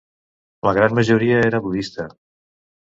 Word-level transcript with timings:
La 0.69 0.73
gran 0.79 0.97
majoria 1.01 1.39
era 1.51 1.61
budista. 1.69 2.11